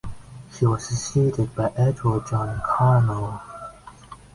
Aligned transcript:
He 0.57 0.65
was 0.65 0.87
succeeded 0.87 1.53
by 1.53 1.71
Edward 1.77 2.25
John 2.25 2.59
Carnell. 2.65 3.39